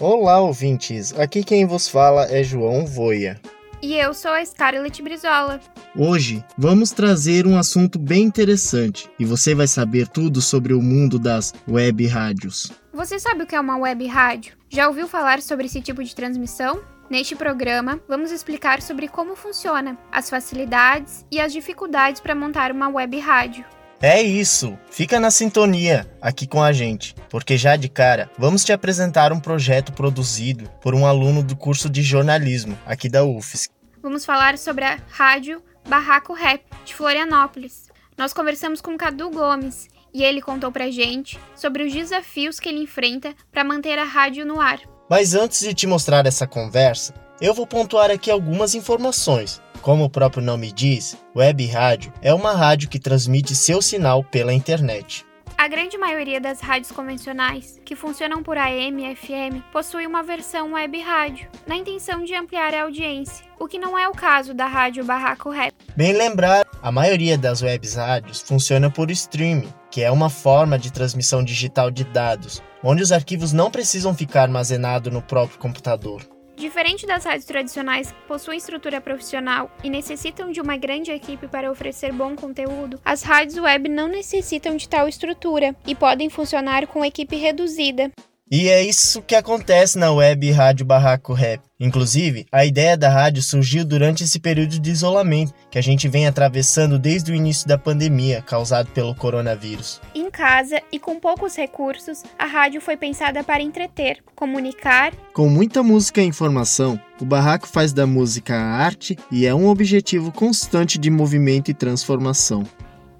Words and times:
Olá, 0.00 0.40
ouvintes! 0.40 1.12
Aqui 1.18 1.42
quem 1.42 1.66
vos 1.66 1.88
fala 1.88 2.26
é 2.30 2.40
João 2.44 2.86
Voia. 2.86 3.40
E 3.82 3.96
eu 3.96 4.14
sou 4.14 4.30
a 4.30 4.44
Scarlett 4.46 5.02
Brizola. 5.02 5.58
Hoje 5.96 6.44
vamos 6.56 6.92
trazer 6.92 7.48
um 7.48 7.58
assunto 7.58 7.98
bem 7.98 8.22
interessante 8.22 9.10
e 9.18 9.24
você 9.24 9.56
vai 9.56 9.66
saber 9.66 10.06
tudo 10.06 10.40
sobre 10.40 10.72
o 10.72 10.80
mundo 10.80 11.18
das 11.18 11.52
web 11.68 12.06
rádios. 12.06 12.70
Você 12.92 13.18
sabe 13.18 13.42
o 13.42 13.46
que 13.46 13.56
é 13.56 13.60
uma 13.60 13.76
web 13.76 14.06
rádio? 14.06 14.56
Já 14.68 14.86
ouviu 14.86 15.08
falar 15.08 15.42
sobre 15.42 15.66
esse 15.66 15.80
tipo 15.80 16.04
de 16.04 16.14
transmissão? 16.14 16.80
Neste 17.10 17.34
programa, 17.34 17.98
vamos 18.06 18.30
explicar 18.30 18.80
sobre 18.80 19.08
como 19.08 19.34
funciona, 19.34 19.98
as 20.12 20.30
facilidades 20.30 21.26
e 21.28 21.40
as 21.40 21.52
dificuldades 21.52 22.20
para 22.20 22.36
montar 22.36 22.70
uma 22.70 22.88
web 22.88 23.18
rádio. 23.18 23.64
É 24.00 24.22
isso! 24.22 24.78
Fica 24.92 25.18
na 25.18 25.28
sintonia 25.28 26.08
aqui 26.22 26.46
com 26.46 26.62
a 26.62 26.72
gente, 26.72 27.16
porque 27.28 27.56
já 27.56 27.74
de 27.74 27.88
cara 27.88 28.30
vamos 28.38 28.64
te 28.64 28.72
apresentar 28.72 29.32
um 29.32 29.40
projeto 29.40 29.92
produzido 29.92 30.70
por 30.80 30.94
um 30.94 31.04
aluno 31.04 31.42
do 31.42 31.56
curso 31.56 31.90
de 31.90 32.00
jornalismo 32.00 32.78
aqui 32.86 33.08
da 33.08 33.24
UFSC. 33.24 33.68
Vamos 34.00 34.24
falar 34.24 34.56
sobre 34.56 34.84
a 34.84 35.00
rádio 35.10 35.60
Barraco 35.88 36.32
Rap 36.32 36.62
de 36.84 36.94
Florianópolis. 36.94 37.88
Nós 38.16 38.32
conversamos 38.32 38.80
com 38.80 38.96
Cadu 38.96 39.30
Gomes 39.30 39.88
e 40.14 40.22
ele 40.22 40.40
contou 40.40 40.70
pra 40.70 40.92
gente 40.92 41.36
sobre 41.56 41.82
os 41.82 41.92
desafios 41.92 42.60
que 42.60 42.68
ele 42.68 42.84
enfrenta 42.84 43.34
para 43.50 43.64
manter 43.64 43.98
a 43.98 44.04
rádio 44.04 44.46
no 44.46 44.60
ar. 44.60 44.78
Mas 45.10 45.34
antes 45.34 45.58
de 45.58 45.74
te 45.74 45.88
mostrar 45.88 46.24
essa 46.24 46.46
conversa, 46.46 47.12
eu 47.40 47.52
vou 47.52 47.66
pontuar 47.66 48.12
aqui 48.12 48.30
algumas 48.30 48.76
informações 48.76 49.60
como 49.82 50.04
o 50.04 50.10
próprio 50.10 50.42
nome 50.42 50.72
diz, 50.72 51.16
web 51.34 51.66
rádio 51.66 52.12
é 52.20 52.32
uma 52.32 52.52
rádio 52.52 52.88
que 52.88 52.98
transmite 52.98 53.54
seu 53.54 53.80
sinal 53.80 54.22
pela 54.24 54.52
internet. 54.52 55.26
A 55.56 55.66
grande 55.66 55.98
maioria 55.98 56.40
das 56.40 56.60
rádios 56.60 56.92
convencionais, 56.92 57.80
que 57.84 57.96
funcionam 57.96 58.44
por 58.44 58.56
AM 58.56 59.02
e 59.04 59.16
FM, 59.16 59.60
possui 59.72 60.06
uma 60.06 60.22
versão 60.22 60.74
web 60.74 61.00
rádio, 61.00 61.48
na 61.66 61.74
intenção 61.76 62.22
de 62.22 62.32
ampliar 62.32 62.72
a 62.72 62.82
audiência, 62.82 63.44
o 63.58 63.66
que 63.66 63.76
não 63.76 63.98
é 63.98 64.08
o 64.08 64.12
caso 64.12 64.54
da 64.54 64.66
rádio 64.66 65.04
Barraco 65.04 65.50
Rap. 65.50 65.74
Bem 65.96 66.12
lembrar, 66.12 66.64
a 66.80 66.92
maioria 66.92 67.36
das 67.36 67.60
web 67.60 67.88
rádios 67.88 68.40
funciona 68.40 68.88
por 68.88 69.10
streaming, 69.10 69.68
que 69.90 70.00
é 70.00 70.10
uma 70.12 70.30
forma 70.30 70.78
de 70.78 70.92
transmissão 70.92 71.42
digital 71.42 71.90
de 71.90 72.04
dados, 72.04 72.62
onde 72.80 73.02
os 73.02 73.10
arquivos 73.10 73.52
não 73.52 73.68
precisam 73.68 74.14
ficar 74.14 74.42
armazenados 74.42 75.12
no 75.12 75.20
próprio 75.20 75.58
computador. 75.58 76.22
Diferente 76.58 77.06
das 77.06 77.24
rádios 77.24 77.44
tradicionais 77.44 78.10
que 78.10 78.20
possuem 78.26 78.58
estrutura 78.58 79.00
profissional 79.00 79.70
e 79.84 79.88
necessitam 79.88 80.50
de 80.50 80.60
uma 80.60 80.76
grande 80.76 81.12
equipe 81.12 81.46
para 81.46 81.70
oferecer 81.70 82.12
bom 82.12 82.34
conteúdo, 82.34 83.00
as 83.04 83.22
rádios 83.22 83.56
web 83.56 83.88
não 83.88 84.08
necessitam 84.08 84.76
de 84.76 84.88
tal 84.88 85.08
estrutura 85.08 85.76
e 85.86 85.94
podem 85.94 86.28
funcionar 86.28 86.88
com 86.88 87.04
equipe 87.04 87.36
reduzida. 87.36 88.10
E 88.50 88.68
é 88.70 88.82
isso 88.82 89.20
que 89.20 89.34
acontece 89.34 89.98
na 89.98 90.10
web 90.10 90.50
Rádio 90.50 90.86
Barraco 90.86 91.34
Rap. 91.34 91.60
Inclusive, 91.78 92.46
a 92.50 92.64
ideia 92.64 92.96
da 92.96 93.10
rádio 93.10 93.42
surgiu 93.42 93.84
durante 93.84 94.24
esse 94.24 94.40
período 94.40 94.80
de 94.80 94.90
isolamento 94.90 95.52
que 95.70 95.78
a 95.78 95.82
gente 95.82 96.08
vem 96.08 96.26
atravessando 96.26 96.98
desde 96.98 97.30
o 97.30 97.34
início 97.34 97.68
da 97.68 97.76
pandemia 97.76 98.40
causado 98.40 98.88
pelo 98.92 99.14
coronavírus. 99.14 100.00
Em 100.14 100.30
casa 100.30 100.80
e 100.90 100.98
com 100.98 101.20
poucos 101.20 101.56
recursos, 101.56 102.22
a 102.38 102.46
rádio 102.46 102.80
foi 102.80 102.96
pensada 102.96 103.44
para 103.44 103.62
entreter, 103.62 104.22
comunicar. 104.34 105.12
Com 105.34 105.50
muita 105.50 105.82
música 105.82 106.22
e 106.22 106.24
informação, 106.24 106.98
o 107.20 107.26
Barraco 107.26 107.68
faz 107.68 107.92
da 107.92 108.06
música 108.06 108.56
a 108.56 108.62
arte 108.62 109.14
e 109.30 109.44
é 109.44 109.54
um 109.54 109.68
objetivo 109.68 110.32
constante 110.32 110.98
de 110.98 111.10
movimento 111.10 111.70
e 111.70 111.74
transformação. 111.74 112.64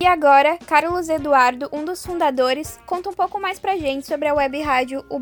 E 0.00 0.06
agora, 0.06 0.56
Carlos 0.58 1.08
Eduardo, 1.08 1.68
um 1.72 1.84
dos 1.84 2.06
fundadores, 2.06 2.78
conta 2.86 3.10
um 3.10 3.12
pouco 3.12 3.40
mais 3.40 3.58
pra 3.58 3.76
gente 3.76 4.06
sobre 4.06 4.28
a 4.28 4.34
web 4.34 4.62
rádio 4.62 5.04
O. 5.10 5.20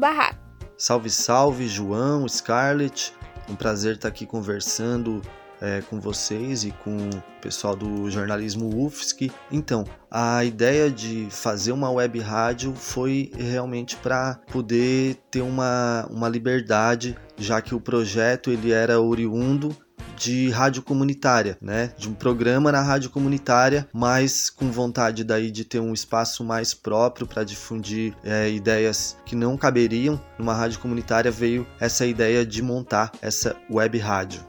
Salve, 0.77 1.09
salve, 1.09 1.67
João, 1.67 2.29
Scarlett. 2.29 3.15
Um 3.49 3.57
prazer 3.57 3.95
estar 3.95 4.09
aqui 4.09 4.27
conversando 4.27 5.23
é, 5.63 5.81
com 5.89 5.99
vocês 5.99 6.65
e 6.65 6.73
com 6.73 6.95
o 6.95 7.41
pessoal 7.41 7.75
do 7.75 8.11
jornalismo 8.11 8.85
UFSC. 8.85 9.33
Então, 9.51 9.83
a 10.11 10.45
ideia 10.45 10.91
de 10.91 11.27
fazer 11.31 11.73
uma 11.73 11.91
web 11.91 12.21
rádio 12.21 12.75
foi 12.75 13.33
realmente 13.35 13.97
para 13.97 14.39
poder 14.53 15.17
ter 15.31 15.41
uma, 15.41 16.07
uma 16.11 16.29
liberdade, 16.29 17.17
já 17.39 17.63
que 17.63 17.75
o 17.75 17.81
projeto 17.81 18.51
ele 18.51 18.73
era 18.73 19.01
oriundo 19.01 19.75
de 20.17 20.51
rádio 20.51 20.83
comunitária, 20.83 21.57
né? 21.61 21.93
De 21.97 22.09
um 22.09 22.15
programa 22.15 22.73
na 22.73 22.83
rádio 22.83 23.11
comunitária, 23.11 23.89
mas 23.93 24.51
com 24.51 24.71
vontade 24.71 25.23
daí 25.23 25.51
de 25.51 25.65
ter 25.65 25.81
um 25.81 25.93
espaço 25.93 26.43
mais 26.43 26.75
próprio 26.75 27.27
para 27.27 27.45
difundir 27.45 28.15
é, 28.25 28.51
ideias 28.51 29.17
que 29.25 29.37
não 29.37 29.57
caberiam 29.57 30.21
numa 30.39 30.55
rádio 30.55 30.81
comunitária, 30.81 31.31
veio 31.31 31.67
essa 31.79 32.07
ideia 32.07 32.45
de 32.45 32.63
montar 32.63 33.13
essa 33.21 33.57
web 33.71 33.99
rádio. 33.99 34.45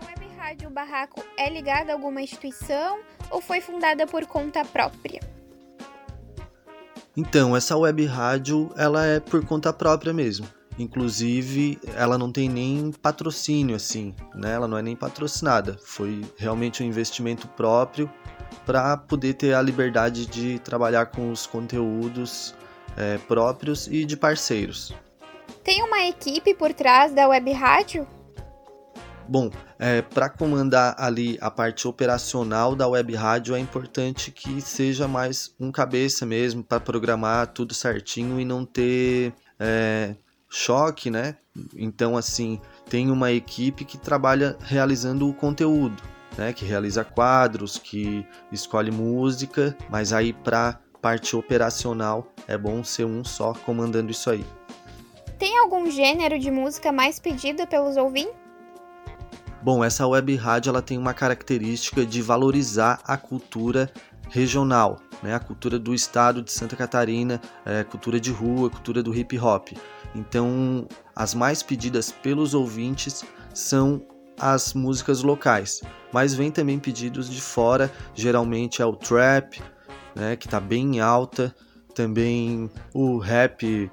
A 0.00 0.06
web 0.06 0.26
rádio 0.36 0.70
Barraco 0.70 1.22
é 1.38 1.48
ligada 1.50 1.92
a 1.92 1.94
alguma 1.94 2.20
instituição 2.20 3.00
ou 3.30 3.40
foi 3.40 3.60
fundada 3.60 4.06
por 4.06 4.26
conta 4.26 4.64
própria? 4.64 5.20
Então, 7.16 7.54
essa 7.54 7.76
web 7.76 8.04
rádio, 8.06 8.72
ela 8.76 9.04
é 9.04 9.20
por 9.20 9.44
conta 9.44 9.70
própria 9.72 10.14
mesmo. 10.14 10.46
Inclusive, 10.78 11.78
ela 11.94 12.16
não 12.16 12.32
tem 12.32 12.48
nem 12.48 12.92
patrocínio 12.92 13.76
assim, 13.76 14.14
né? 14.34 14.54
Ela 14.54 14.66
não 14.66 14.78
é 14.78 14.82
nem 14.82 14.96
patrocinada. 14.96 15.78
Foi 15.84 16.22
realmente 16.36 16.82
um 16.82 16.86
investimento 16.86 17.46
próprio 17.48 18.10
para 18.64 18.96
poder 18.96 19.34
ter 19.34 19.54
a 19.54 19.62
liberdade 19.62 20.26
de 20.26 20.58
trabalhar 20.60 21.06
com 21.06 21.30
os 21.30 21.46
conteúdos 21.46 22.54
é, 22.96 23.18
próprios 23.18 23.86
e 23.86 24.04
de 24.04 24.16
parceiros. 24.16 24.94
Tem 25.62 25.82
uma 25.82 26.04
equipe 26.06 26.54
por 26.54 26.72
trás 26.72 27.12
da 27.12 27.28
web 27.28 27.52
rádio? 27.52 28.06
Bom, 29.28 29.50
é, 29.78 30.02
para 30.02 30.28
comandar 30.28 30.94
ali 30.98 31.38
a 31.40 31.50
parte 31.50 31.86
operacional 31.86 32.74
da 32.74 32.88
web 32.88 33.14
rádio 33.14 33.54
é 33.54 33.58
importante 33.58 34.30
que 34.30 34.60
seja 34.60 35.06
mais 35.06 35.54
um 35.58 35.70
cabeça 35.70 36.26
mesmo 36.26 36.62
para 36.62 36.80
programar 36.80 37.46
tudo 37.46 37.72
certinho 37.72 38.40
e 38.40 38.44
não 38.44 38.64
ter 38.64 39.32
é, 39.58 40.16
choque, 40.52 41.10
né? 41.10 41.36
Então, 41.74 42.16
assim, 42.16 42.60
tem 42.88 43.10
uma 43.10 43.32
equipe 43.32 43.84
que 43.84 43.96
trabalha 43.96 44.56
realizando 44.60 45.26
o 45.26 45.32
conteúdo, 45.32 46.02
né? 46.36 46.52
Que 46.52 46.64
realiza 46.64 47.02
quadros, 47.02 47.78
que 47.78 48.26
escolhe 48.52 48.90
música, 48.90 49.76
mas 49.88 50.12
aí 50.12 50.32
para 50.32 50.78
parte 51.00 51.34
operacional 51.34 52.32
é 52.46 52.56
bom 52.56 52.84
ser 52.84 53.06
um 53.06 53.24
só 53.24 53.54
comandando 53.54 54.10
isso 54.10 54.30
aí. 54.30 54.44
Tem 55.38 55.58
algum 55.58 55.90
gênero 55.90 56.38
de 56.38 56.50
música 56.50 56.92
mais 56.92 57.18
pedido 57.18 57.66
pelos 57.66 57.96
ouvintes? 57.96 58.42
Bom, 59.62 59.82
essa 59.82 60.06
web 60.06 60.34
rádio 60.36 60.70
ela 60.70 60.82
tem 60.82 60.98
uma 60.98 61.14
característica 61.14 62.04
de 62.04 62.20
valorizar 62.20 63.00
a 63.04 63.16
cultura 63.16 63.90
regional, 64.32 64.98
né? 65.22 65.34
a 65.34 65.38
cultura 65.38 65.78
do 65.78 65.94
estado 65.94 66.42
de 66.42 66.50
Santa 66.50 66.74
Catarina, 66.74 67.40
é, 67.66 67.84
cultura 67.84 68.18
de 68.18 68.32
rua, 68.32 68.70
cultura 68.70 69.02
do 69.02 69.14
hip 69.14 69.38
hop. 69.38 69.68
Então, 70.14 70.88
as 71.14 71.34
mais 71.34 71.62
pedidas 71.62 72.10
pelos 72.10 72.54
ouvintes 72.54 73.24
são 73.54 74.04
as 74.40 74.72
músicas 74.72 75.22
locais, 75.22 75.82
mas 76.12 76.34
vem 76.34 76.50
também 76.50 76.78
pedidos 76.78 77.30
de 77.30 77.40
fora, 77.40 77.92
geralmente 78.14 78.80
é 78.80 78.86
o 78.86 78.96
trap, 78.96 79.62
né, 80.14 80.34
que 80.34 80.46
está 80.46 80.58
bem 80.58 80.98
alta, 81.00 81.54
também 81.94 82.70
o 82.94 83.18
rap 83.18 83.90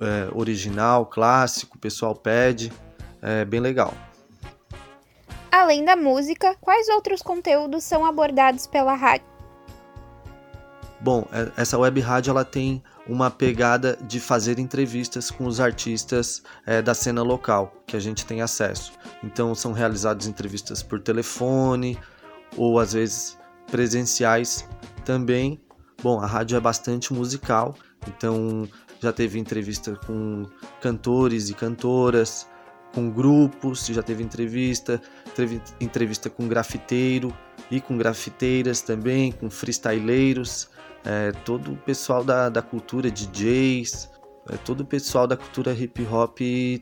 é, 0.00 0.28
original, 0.34 1.04
clássico, 1.04 1.76
o 1.76 1.80
pessoal 1.80 2.16
pede, 2.16 2.72
é 3.20 3.44
bem 3.44 3.60
legal. 3.60 3.92
Além 5.50 5.84
da 5.84 5.94
música, 5.94 6.56
quais 6.62 6.88
outros 6.88 7.20
conteúdos 7.20 7.84
são 7.84 8.06
abordados 8.06 8.66
pela 8.66 8.94
rádio? 8.94 9.31
Bom, 11.02 11.26
é, 11.32 11.50
essa 11.56 11.76
web 11.76 12.00
rádio 12.00 12.30
ela 12.30 12.44
tem 12.44 12.80
uma 13.08 13.28
pegada 13.28 13.98
de 14.06 14.20
fazer 14.20 14.60
entrevistas 14.60 15.32
com 15.32 15.46
os 15.46 15.58
artistas 15.58 16.44
é, 16.64 16.80
da 16.80 16.94
cena 16.94 17.22
local 17.22 17.74
que 17.88 17.96
a 17.96 18.00
gente 18.00 18.24
tem 18.24 18.40
acesso. 18.40 18.92
Então 19.22 19.52
são 19.52 19.72
realizadas 19.72 20.28
entrevistas 20.28 20.80
por 20.80 21.00
telefone 21.00 21.98
ou 22.56 22.78
às 22.78 22.92
vezes 22.92 23.36
presenciais 23.68 24.68
também. 25.04 25.60
Bom, 26.00 26.20
a 26.20 26.26
rádio 26.26 26.56
é 26.56 26.60
bastante 26.60 27.12
musical, 27.12 27.74
então 28.06 28.68
já 29.00 29.12
teve 29.12 29.40
entrevista 29.40 29.98
com 30.06 30.46
cantores 30.80 31.50
e 31.50 31.54
cantoras, 31.54 32.46
com 32.94 33.10
grupos, 33.10 33.86
já 33.86 34.02
teve 34.02 34.22
entrevista, 34.22 35.00
teve 35.34 35.60
entrevista 35.80 36.30
com 36.30 36.46
grafiteiro 36.46 37.36
e 37.72 37.80
com 37.80 37.96
grafiteiras 37.96 38.82
também, 38.82 39.32
com 39.32 39.50
freestyleiros 39.50 40.68
é, 41.04 41.32
todo 41.44 41.72
o 41.72 41.76
pessoal 41.76 42.22
da, 42.22 42.50
da 42.50 42.60
cultura, 42.60 43.10
DJs, 43.10 44.10
é, 44.50 44.56
todo 44.58 44.82
o 44.82 44.84
pessoal 44.84 45.26
da 45.26 45.36
cultura 45.36 45.72
hip 45.72 46.04
hop 46.04 46.38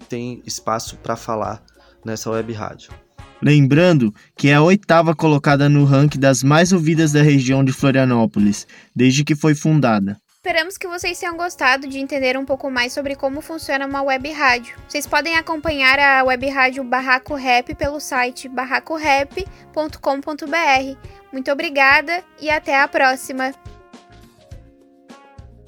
tem 0.09 0.43
espaço 0.45 0.97
para 0.97 1.15
falar 1.15 1.63
nessa 2.05 2.29
web 2.29 2.53
rádio. 2.53 2.93
Lembrando 3.41 4.13
que 4.37 4.49
é 4.49 4.55
a 4.55 4.63
oitava 4.63 5.15
colocada 5.15 5.69
no 5.69 5.85
ranking 5.85 6.19
das 6.19 6.43
mais 6.43 6.73
ouvidas 6.73 7.13
da 7.13 7.23
região 7.23 7.65
de 7.65 7.73
Florianópolis, 7.73 8.67
desde 8.95 9.25
que 9.25 9.35
foi 9.35 9.55
fundada. 9.55 10.19
Esperamos 10.43 10.79
que 10.79 10.89
vocês 10.89 11.21
tenham 11.21 11.37
gostado 11.37 11.87
de 11.87 11.99
entender 11.99 12.35
um 12.35 12.47
pouco 12.47 12.71
mais 12.71 12.95
sobre 12.95 13.15
como 13.15 13.43
funciona 13.43 13.87
uma 13.87 14.01
web 14.01 14.33
rádio. 14.33 14.75
Vocês 14.89 15.07
podem 15.07 15.37
acompanhar 15.37 15.99
a 15.99 16.25
web 16.25 16.49
rádio 16.49 16.83
Barraco 16.83 17.35
Rap 17.35 17.75
pelo 17.75 18.01
site 18.01 18.49
barracorap.com.br. 18.49 21.11
Muito 21.31 21.53
obrigada 21.53 22.25
e 22.41 22.49
até 22.49 22.81
a 22.81 22.89
próxima! 22.89 23.53